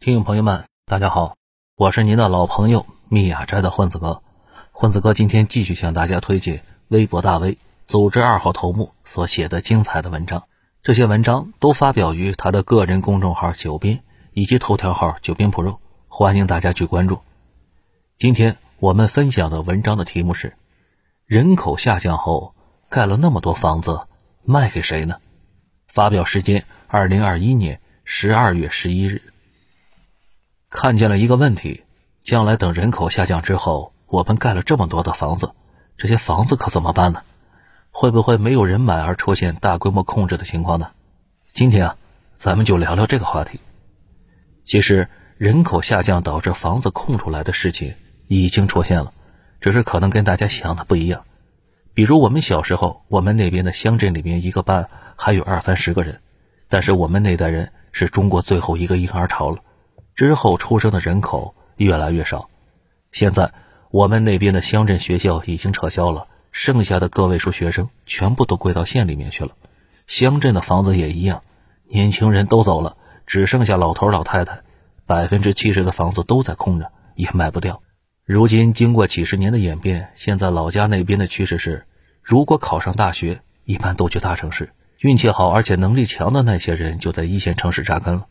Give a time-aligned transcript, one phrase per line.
[0.00, 1.36] 听众朋友们，大家好，
[1.76, 4.22] 我是您的老朋友密雅斋的混子哥。
[4.72, 10.44] 混子哥今天继续向大家推荐微博大 V 组织二号头目所写的精彩的文章。
[10.82, 14.02] 这些文章都发表于他的个人公众号“九编”
[14.32, 15.76] 以及头条号“九编 Pro”，
[16.08, 17.18] 欢迎大家去关注。
[18.16, 20.54] 今天我们分享的文章的题目是：
[21.26, 22.54] 人口下降后，
[22.88, 24.00] 盖了那么多房子，
[24.44, 25.18] 卖给谁呢？
[25.88, 29.20] 发表时间：二零二一年十二月十一日。
[30.70, 31.82] 看见了一个问题：
[32.22, 35.50] 将来等人口下降之后，我们盖了这么多的房子，
[35.98, 37.22] 这些房子可怎么办呢？
[37.90, 40.92] 会不会没有人买而出现大规模空置的情况呢？
[41.52, 41.96] 今天啊，
[42.36, 43.58] 咱们就聊聊这个话题。
[44.62, 47.94] 其实，人口下降导致房子空出来的事情
[48.28, 49.12] 已经出现了，
[49.60, 51.24] 只是可能跟大家想的不一样。
[51.94, 56.20] 比如我们小时候，我们那边的乡镇里面一个班还有二三十个人，
[56.68, 59.58] 但是我们那代人是中国最后一个婴儿潮了。
[60.14, 62.48] 之后出生的人口越来越少，
[63.12, 63.52] 现在
[63.90, 69.52] 我们那边的乡镇学校已经撤销了，剩下的个位数学生全部都归到县里面去了。
[70.06, 71.42] 乡镇的房子也一样，
[71.88, 74.60] 年轻人都走了，只剩下老头老太太，
[75.06, 77.82] 百分之七十的房子都在空着，也卖不掉。
[78.24, 81.86] 如今经过几十年的演变，现在老家那边的趋势是，
[82.22, 88.26] 如果考上大学，一般都去大城市，运气好而且能力强的那些人就在一线城市扎根了，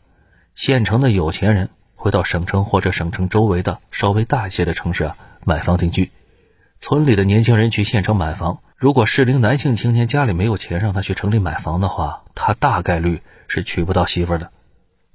[0.54, 1.70] 县城的有钱人。
[2.02, 6.10] 会到省城或者省城周围的稍微大一些的城市啊买房定居，
[6.78, 8.60] 村里的年轻人去县城买房。
[8.74, 14.50] 如果适龄男性青年家里没有钱让他去城里买房的话，他大概率是娶不到媳妇的。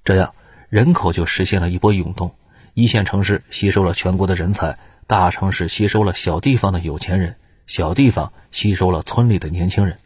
[0.03, 0.35] 这样
[0.69, 2.35] 人口就实现了一波涌动，
[2.75, 4.77] 一线城市吸收了全国的人才，
[5.07, 9.97] 大城市吸收了小地方的有钱人，小地方吸收了村里的年轻人。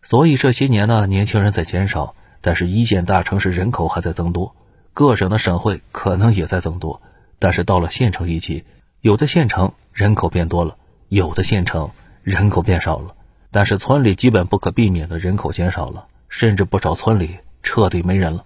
[0.00, 4.54] 所以这些年呢，年轻人在减少，但是一线大城市人口还在增多。
[4.92, 7.00] 各省的省会可能也在增多，
[7.38, 8.64] 但是到了县城一级，
[9.00, 10.76] 有的县城人口变多了，
[11.08, 11.90] 有的县城
[12.22, 13.14] 人口变少了。
[13.50, 18.44] 但是村里基本不可避免的人口减少了，甚至不少村里彻底没人了。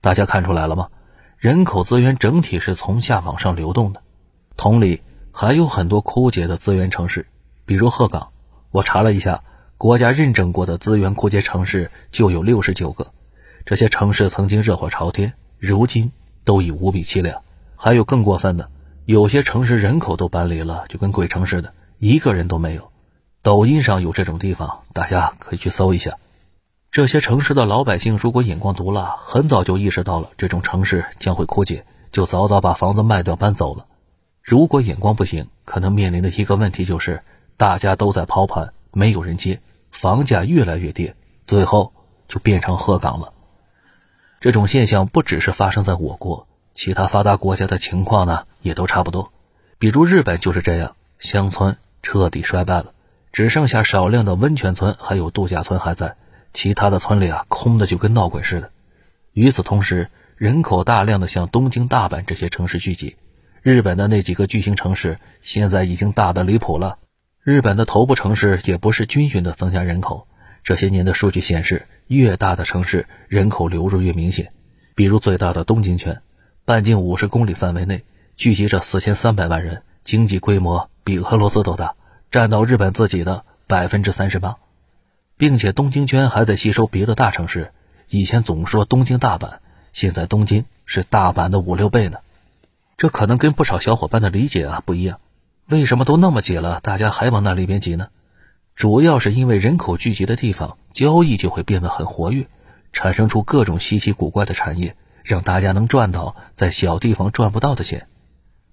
[0.00, 0.88] 大家看出来了吗？
[1.36, 4.02] 人口资源整体是从下往上流动的。
[4.56, 5.02] 同理，
[5.32, 7.26] 还有很多枯竭的资源城市，
[7.64, 8.28] 比如鹤岗。
[8.70, 9.42] 我查了一下，
[9.78, 13.12] 国家认证过的资源枯竭城市就有六十九个。
[13.66, 15.34] 这些城市曾经热火朝天。
[15.58, 16.12] 如今
[16.44, 17.42] 都已无比凄凉，
[17.76, 18.70] 还有更过分的，
[19.04, 22.90] 有些城市人口都搬离了，就跟鬼城似的，一个人都没有。
[23.42, 26.16] 抖音上有这种地方，大家可以去搜一下。
[26.90, 33.86] 这些城市的老百姓如果眼光毒辣，很早就意识到了这种城市将会枯竭，就早早把房子卖掉搬走了。
[34.42, 37.22] 如果眼光不行，可能面临的一个问题就是，
[37.56, 41.92] 大家都在抛盘，没有人接，房价越来越跌，最后
[42.28, 43.34] 就变成鹤岗了。
[44.40, 49.34] 这种现象不只是发生在我国，其他发达国家的情况呢也都差不多。
[49.78, 52.94] 比如日本就是这样，乡村彻底衰败了，
[53.32, 56.16] 只剩下少量的温泉村还有度假村还在，
[56.54, 58.70] 其他的村里啊空的就跟闹鬼似的。
[59.34, 63.16] 与此同时，人口大量的向东京、大阪这些城市聚集，
[63.60, 66.96] 日本的那几个巨型城市现在已经大的离谱了。
[67.46, 70.26] 日本的头部城市也不是均匀的增加人口，
[70.64, 71.86] 这些年的数据显示。
[72.08, 74.50] 越大的城市，人口流入越明显。
[74.96, 76.22] 比如最大的东京圈，
[76.64, 78.02] 半径五十公里范围内
[78.34, 81.94] 聚集着四千三百万人，经济规模比俄罗斯都大，
[82.32, 84.56] 占到日本自己的百分之三十八。
[85.36, 87.70] 并且东京圈还在吸收别的大城市。
[88.08, 89.58] 以前总说东京、大阪，
[89.92, 92.18] 现在东京是大阪的五六倍呢。
[92.96, 95.20] 这可能跟不少小伙伴的理解啊不一样。
[95.68, 98.06] 为什么都那么挤了，大家还往那里边挤呢？
[98.76, 102.46] 主要是因为人口聚集的地方，交易就会变得很活跃，
[102.92, 104.94] 产生出各种稀奇古怪的产业，
[105.24, 108.06] 让大家能赚到在小地方赚不到的钱。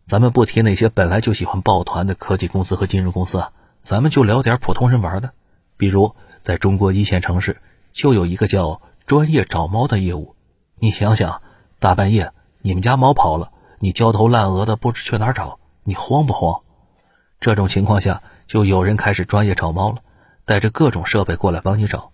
[0.05, 5.31] 咱们不提那些本来就喜欢抱团的科技公司和金融公司啊，咱们就聊点普通人玩的。
[5.77, 7.57] 比如，在中国一线城市，
[7.91, 10.35] 就有一个叫专业找猫的业务。
[10.77, 11.41] 你想想，
[11.79, 16.61] 大半夜你们家猫跑了，你焦头烂额的不知去哪儿找，你慌不慌？
[17.43, 18.23] 这种情况下。
[18.45, 19.99] 就有人开始专业找猫了，
[20.45, 22.11] 带着各种设备过来帮你找。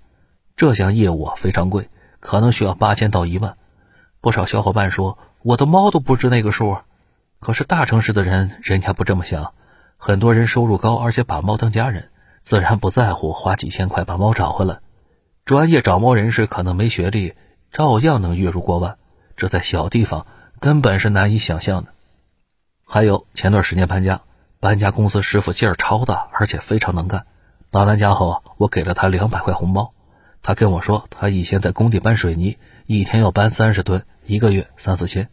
[0.56, 1.90] 这项业务啊非常贵，
[2.20, 3.58] 可能需要八千到一万。
[4.22, 6.78] 不少小伙伴说，我的猫都不值那个数。
[7.40, 9.54] 可是大城市的人，人家不这么想。
[9.98, 12.10] 很多人收入高，而且把猫当家人，
[12.44, 14.80] 自然不在乎花几千块把猫找回来。
[15.46, 17.34] 专业找猫人士可能没学历，
[17.72, 18.98] 照样能月入过万。
[19.36, 20.28] 这在小地方
[20.60, 21.92] 根本是难以想象的。
[22.86, 24.22] 还有前段时间搬家。
[24.62, 27.26] 搬家公司师傅劲儿超大，而且非常能干。
[27.72, 29.94] 搬完家后，我给了他两百块红包。
[30.42, 35.30] 他跟我说，他以前在工地搬水泥，一天要搬三十吨，一个月三四千，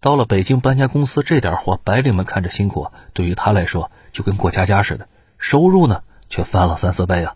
[0.00, 7.34] 到了北京搬家公司，这点活白领们看着辛苦，对于他来说就跟过家家似的，收入呢却翻了三四倍啊。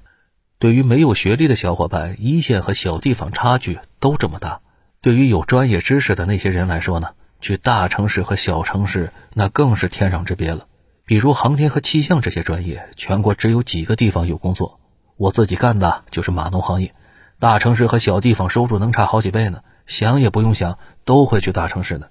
[0.59, 4.61] 对于没有学历的小伙伴，一线和小地方差距都这么大。
[5.03, 7.11] 对于有专业知识的那些人来说呢，
[7.41, 10.67] 去大城市和小城市那更是天壤之别了。
[11.07, 14.81] 比如航天和气象这些专业，全国只有几个地方有工作。
[15.17, 16.97] 我自己干的就是码农行业，
[17.39, 19.61] 大城市和小地方收入能差好几倍呢。
[19.87, 22.11] 想也不用想，都会去大城市的。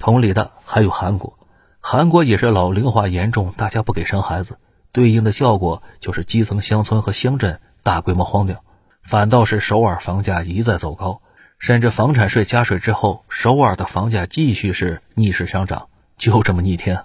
[0.00, 1.38] 同理的还有韩国，
[1.78, 4.58] 韩国也是老龄化严重，大家不给生孩子。
[4.90, 8.64] 对应的效果就是基层乡村和乡镇大规模荒掉，
[9.04, 11.22] 反倒是首尔房价一再走高，
[11.60, 17.04] 甚至房产税加税之后，首尔的房价继续是逆势上涨，就这么逆天。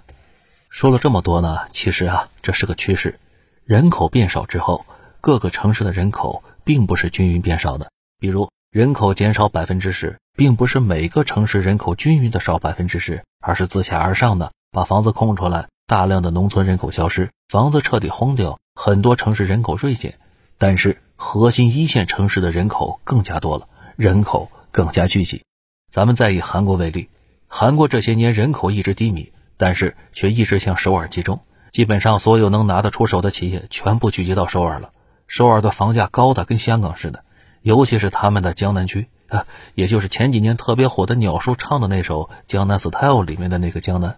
[0.72, 3.20] 说了这么多呢，其实啊，这是个趋势，
[3.66, 4.86] 人口变少之后，
[5.20, 7.92] 各个城市的人口并不是均匀变少的。
[8.18, 15.68] 比如人口减少百分之十，并不是每个城市人口均匀的少百分之十，而是自下而上的把房子空出来。
[15.86, 20.18] 大量的农村人口消失，房子彻底荒掉，很多城市人口锐减，
[20.56, 25.44] 但是核心一线城市的人口更加多了，人口更加聚集。
[25.90, 27.10] 咱们再以韩国为例，
[27.46, 29.30] 韩国这些年人口一直低迷，
[29.62, 31.38] 但是却一直向首尔集中，
[31.70, 34.90] 基本上所有能拿得出手的企业全部聚集到首尔了。
[35.28, 37.22] 首尔的房价高的跟香港似的，
[37.60, 42.90] 尤其是他们的江南区啊，也就是前几年特别火的鸟叔唱的那首《江南 Style》
[43.24, 44.16] 里面的那个江南。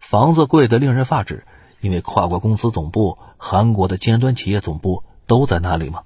[0.00, 1.44] 房子贵得令人发指，
[1.80, 6.00] 因为跨国公司总部、韩国的尖端企业总部都在那里嘛。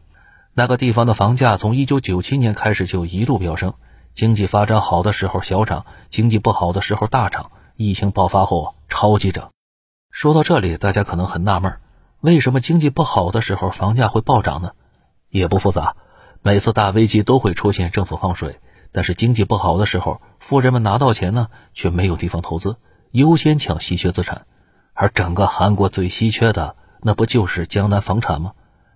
[0.53, 3.73] 那个地方的房价从一九九七年开始就一路飙升，
[4.13, 7.51] 经济发展好的时候小涨，经济不好的时候大涨。
[7.77, 9.51] 疫情爆发后超级涨。
[10.11, 11.79] 说到这里，大家可能很纳闷，
[12.21, 14.73] 为什么经济不好的时候房价会暴涨呢？
[15.29, 15.97] 也不复杂，
[16.43, 18.61] 每次大危机都会出现政府放水，
[18.93, 22.77] 但是经济不好的时候，富人们拿到钱呢，却没有地方投资。
[23.11, 24.47] 优先抢稀缺资产，
[24.93, 28.53] 而整个韩国最稀缺的那不就是江南房产吗？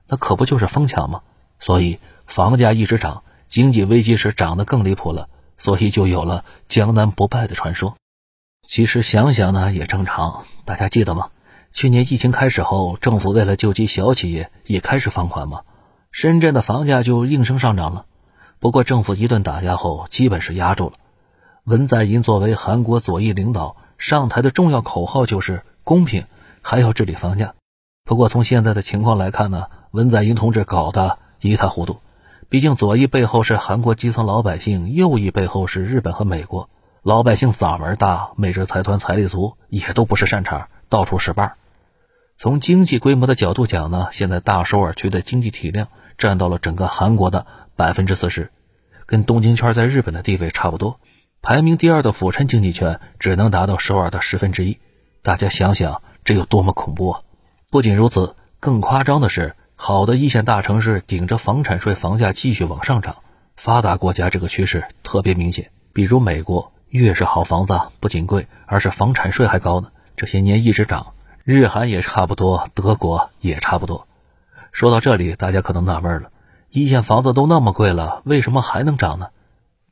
[0.07, 1.23] 那可不就是疯抢吗？
[1.59, 7.97] 所以房价一直涨，经济危机时涨得更离谱了，所以就有了江南不败的传说。
[8.69, 11.31] 其实想想呢也正常，大家记得吗？
[11.73, 15.63] 去年疫情开始后，政府为了救济小企业，也开始放款嘛，
[16.13, 18.05] 深圳的房价就应声上涨了。
[18.59, 20.97] 不过政府一顿打压后，基本是压住了。
[21.65, 23.77] 文在寅作为韩国左翼领导。
[23.97, 26.27] 上台的重要口号就是公平，
[26.61, 27.55] 还要治理房价。
[28.05, 31.97] 不过从现在的情况来看呢，文在寅同志搞得一塌糊涂。
[32.51, 36.69] 毕竟左翼背后是韩国基层老百姓，右翼背后是日本和美国。
[37.03, 41.53] 老百姓嗓门大，美日财团财力足，也都不是善茬，到处使绊。
[42.39, 47.47] 从经济规模的角度讲呢，现在大首尔区的经济体量占到了整个韩国的
[47.77, 48.51] 百分之四十，
[49.07, 50.99] 跟东京圈在日本的地位差不多。
[51.41, 54.79] 排名第二的府城经济圈只能达到首尔的十分之一，
[55.23, 57.21] 大家想想这有多么恐怖啊！
[57.71, 63.23] 不仅如此，更夸张的是，好的一线大城市顶着房产税，房价继续往上涨。
[63.55, 69.89] 发达国家这个趋势特别明显，比如美国，越是好房子不仅贵，而是房产税还高呢。
[70.17, 71.15] 这些年一直涨，
[71.45, 74.07] 日韩也差不多，德国也差不多。
[74.73, 76.31] 说到这里，大家可能纳闷了：
[76.71, 79.29] 一线房子都那么贵了，为什么还能涨呢？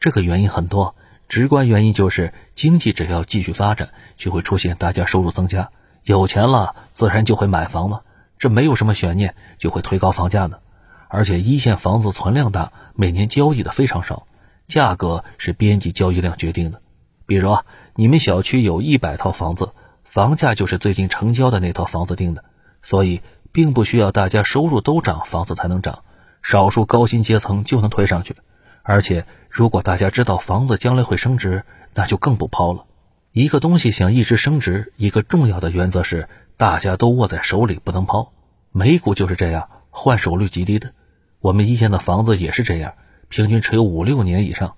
[0.01, 0.95] 这个原因很多。
[1.29, 5.71] 直观原因就是经济只要继续发展，就会出现大家收入增加，
[6.05, 8.03] 有钱了自然就会买房嘛，
[8.38, 10.61] 这没有什么悬念，就会推高房价的。
[11.09, 14.26] 而且一线房子存量大，每年交易的非常少，
[14.67, 16.81] 价格是边际交易量决定的。
[17.26, 17.64] 比如啊，
[17.95, 19.71] 你们小区有一百套房子，
[20.04, 22.45] 房价就是最近成交的那套房子定的，
[22.83, 23.21] 所以
[23.52, 26.04] 并不需要大家收入都涨，房子才能涨，
[26.42, 28.37] 少数高薪阶层就能推上去，
[28.83, 29.26] 而且。
[29.49, 31.64] 如果大家知道房子将来会升值，
[31.95, 32.85] 那就更不抛了。
[33.33, 36.28] 一个东西想一直升值，一个重要的原则是
[36.59, 38.33] 大家都握在手里，不能抛。
[38.71, 40.92] 美股就是这样，换手率极低的。
[41.40, 42.92] 我们一线的房子也是这样，
[43.30, 44.75] 平均持有五六年以上。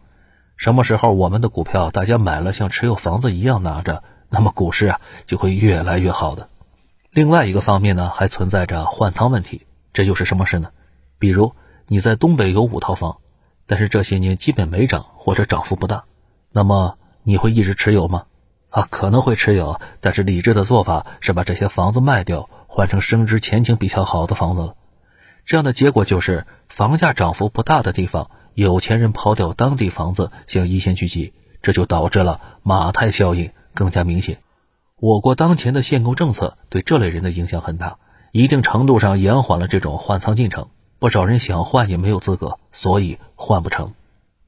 [0.59, 6.51] 什么时候我们的股票大家买了，像持有房子一样拿着，那么股市啊就会越来越好的。
[7.11, 9.67] 另外一个方面呢，还存在着换仓问题。
[9.95, 10.69] 这又是什么事呢？
[11.19, 11.55] 比如
[11.87, 13.17] 你在东北有五套房。
[13.71, 16.05] 但是这些年基本没涨或者涨幅不大，
[16.53, 18.25] 那么你会一直持有吗？
[18.71, 24.75] 啊，可能会持有，但是理智的做法是把这些房子卖掉，换成升值前景比较好的房子了。
[25.45, 34.39] 这样的结果就是房价涨幅不大的地方，有钱人抛掉当地房子向一线聚集，这就导致了马太效应更加明显。
[34.99, 37.99] 我国当前的限购政策对这类人的影响很大，
[38.33, 40.71] 一定程度上延缓了这种换仓进程。
[40.99, 43.93] 不少人想换也没有资格，所以换不成。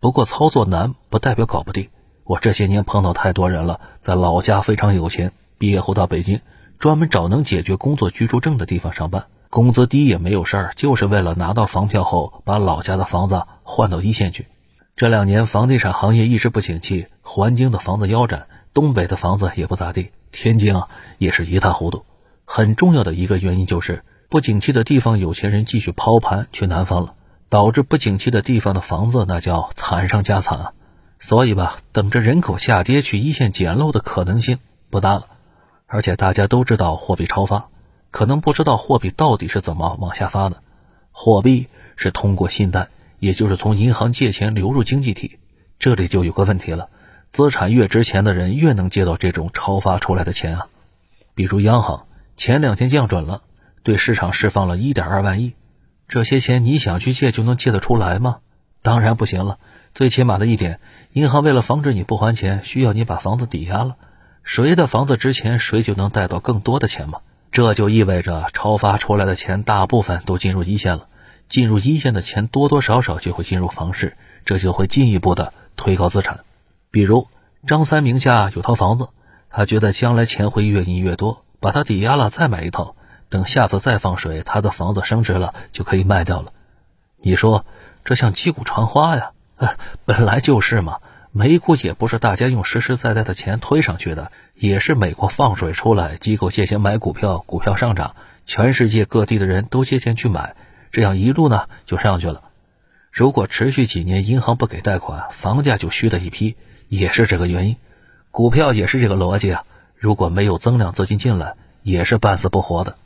[0.01, 1.91] 不过操作难不代表搞不定。
[2.25, 6.41] 我这些年碰到太多人了，在老家非常有钱，毕业后到北京，
[6.81, 14.47] 专门找能解决工作居住证的地方上班，工资低也没有事儿，就是为了拿到房票后把老家的房子换到一线去。
[14.95, 20.89] 这两年房地产行业一直不景气，环京的房子腰斩，东北的房子也不咋地，天津啊
[21.19, 22.05] 也是一塌糊涂。
[22.45, 27.15] 很重要的一个原因就是不景气的地方有钱人继续抛盘去南方了，
[27.49, 30.73] 导致不景气的地方的房子那叫惨上加惨啊。
[31.19, 35.27] 所以吧，等着人口下跌去一线捡漏的可能性不大了。
[35.87, 37.69] 而且大家都知道货币超发，
[38.11, 40.63] 可能不知道货币到底是怎么往下发的。
[41.13, 42.89] 货币是通过信贷，
[43.19, 45.39] 也就是从银行借钱流入经济体。
[45.79, 46.89] 这里就有个问题了：
[47.33, 50.69] 资产越值钱的人越能借到这种超发出来的钱啊。
[51.35, 53.43] 比如央行前两天降准了，
[53.83, 55.55] 对市场释放了一点二万亿，
[56.09, 58.39] 这些钱你想去借就能借得出来吗？
[58.83, 59.59] 当然不行了。
[59.95, 60.81] 最起码的一点，
[61.13, 63.97] 银行为了防止你不还钱，需要你把房子抵押了。
[64.43, 67.21] 谁的房子值钱，谁就能贷到更多的钱嘛。
[67.61, 71.09] 这就意味着超发出来的钱大部分都进入一线了。
[71.47, 76.41] 进入一线的钱多多少少就会进入房市，这就会进一步的推高资产。
[76.91, 77.29] 比如
[77.67, 79.09] 张三名下有套房子，
[79.51, 82.97] 他觉得将来钱会越印越多，把它抵押了再买一套，
[83.29, 86.55] 等下次再放水，他的房子升值了就可以卖掉了。
[87.19, 87.67] 你说
[88.07, 89.33] 这像击鼓传花呀？
[90.07, 91.01] 本来就是嘛，
[91.31, 98.15] 美股也不是大家用实实在在的钱推上去的，也是美国放水出来，机构借钱买股票，股票上涨，
[98.45, 100.55] 全世界各地的人都借钱去买，
[100.93, 102.43] 这样一路呢就上去了。
[103.11, 106.57] 如果持续几年银行不给贷款，房价就虚的一批，
[106.89, 107.77] 也是这个原因。
[108.31, 109.65] 股票也是这个逻辑啊，
[109.97, 112.97] 如果没有增量资金进来，也是半死不活的。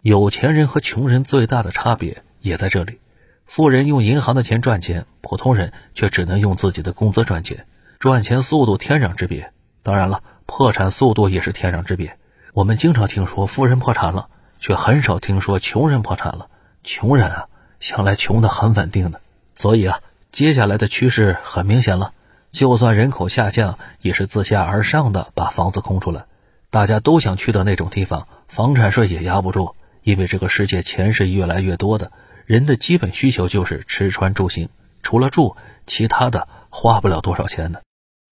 [0.00, 3.00] 有钱人和穷人最大的差别也在这里。
[3.44, 7.66] 富人用银行的钱赚钱，普通人却只能用自己的工资赚钱，
[7.98, 9.52] 赚钱速度天壤之别。
[9.82, 12.18] 当然了，破产速度也是天壤之别。
[12.52, 14.28] 我们经常听说富人破产了，
[14.60, 16.48] 却很少听说穷人破产了。
[16.84, 17.46] 穷人啊，
[17.80, 19.20] 向来穷的很稳定的。
[19.54, 22.12] 所以啊，接下来的趋势很明显了，
[22.50, 26.26] 就算人口下降，也是自下而上的把房子空出来。
[26.70, 32.12] 大家都想去的那种地方，房产税也压不住，因为这个世界钱是越来越多的。
[32.44, 34.68] 人的基本需求就是吃穿住行，
[35.02, 35.56] 除了住，
[35.86, 37.82] 其他的花不了多少钱的。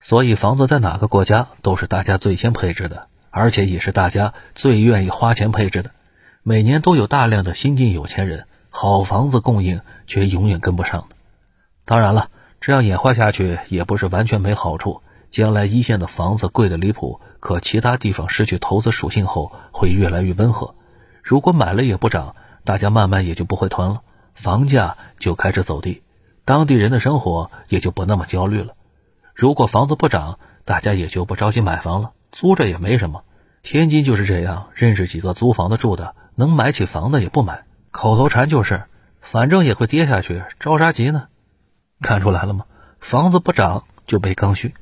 [0.00, 5.90] 所以房子在哪个国家都是大家最先配置的，而且也是大家最愿意花钱配置的。
[6.42, 11.06] 每年都有大量的新晋有钱人，好房子供应却永远跟不上。
[11.84, 12.30] 当然了，
[12.60, 15.02] 这样演化下去也不是完全没好处。
[15.28, 20.74] 将来一线的房子贵的离谱，可其他地方失去投资属性后会越来越温和。
[21.22, 22.34] 如果买了也不涨。
[22.62, 24.02] 大家慢慢也就不会囤了，
[24.34, 26.02] 房价就开始走低，
[26.44, 28.74] 当地人的生活也就不那么焦虑了。
[29.34, 33.24] 如果房子不涨，大家也就不着急买房了，租着也没什么。
[33.62, 38.84] 天津就是这样，认识几个租房的住的，能买起房的也不买，口头禅就是
[39.20, 41.28] 反正也会跌下去，着啥急呢？
[42.00, 42.64] 看出来了吗？
[43.00, 44.74] 房子不涨就被刚需。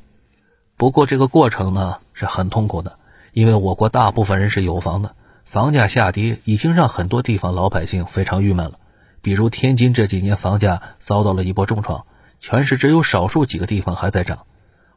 [0.77, 2.99] 不过这个过程呢是很痛苦的，
[3.33, 5.15] 因为我国大部分人是有房的。
[5.45, 8.79] 房价下跌已经让很多地方老百姓非常郁闷了，
[9.23, 12.05] 比如天津这几年房价遭到了一波重创，
[12.41, 14.47] 全市只有少数几个地方还在涨。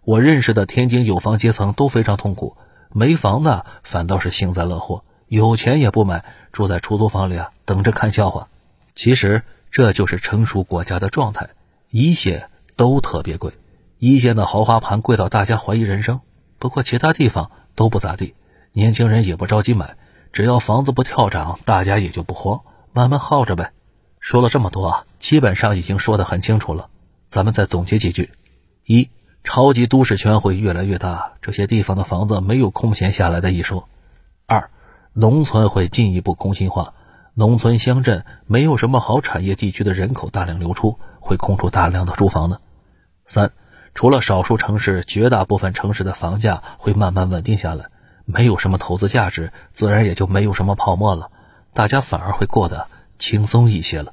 [0.03, 2.57] 我认识的天津有房阶层都非常痛苦，
[2.91, 8.48] 没房的反倒是幸灾乐祸，有钱也不买，住在出租房里啊，等着看笑话。
[8.95, 11.51] 其实这就是成熟国家的状态，
[11.89, 13.53] 一线都特别贵，
[14.00, 16.19] 一线的豪华盘贵到大家怀疑人生。
[16.57, 18.36] 不过其他地方都不咋地，
[18.74, 19.98] 年轻人也不着急买。
[20.33, 22.62] 只要房子不跳涨，大家也就不慌，
[22.93, 23.71] 慢慢耗着呗。
[24.19, 26.89] 说了这么多啊，基本上已经说得很清楚了。
[27.31, 28.29] 咱们再总结几句：
[28.83, 29.09] 一、
[29.45, 33.85] 超级都市圈会越来越大，这些地方的房子没有空闲下来的一说；
[34.47, 34.69] 二、
[35.13, 36.93] 农村会进一步空心化，
[37.33, 42.57] 农村乡镇没有什么好产业地区的人口大量流出，会空出大量的住房的；
[43.25, 43.53] 三、
[43.95, 47.85] 除了少数城市，绝大部分城市的房价会慢慢稳定下来。
[48.25, 51.31] 没有什么投资价值，自然也就没有什么泡沫了，
[51.73, 54.11] 大家反而会过得轻松一些了。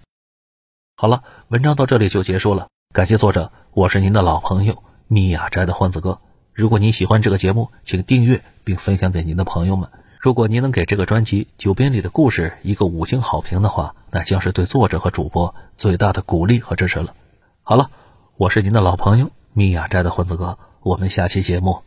[0.94, 6.20] 好了，文章到这里就结束了，感谢作者，我是您的老朋友米雅斋的欢子哥。
[6.54, 9.90] 如果您喜欢这个节目，请订阅并分享给您的朋友们。
[10.18, 17.14] 如果您能给这个专辑《九边里的故事》一个五星好评的话，那将是对作者和主播最大的鼓励和支持了。
[17.62, 17.90] 好了，
[18.38, 21.82] 我是您的老朋友米雅斋的欢子哥，我们下期节目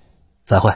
[0.45, 0.75] 再会。